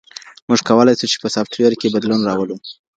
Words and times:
موږ 0.47 0.59
کولای 0.69 0.95
سو 0.99 1.05
چي 1.11 1.17
په 1.23 1.29
سافټویر 1.35 1.73
کي 1.81 1.87
بدلون 1.95 2.21
راولو. 2.27 2.55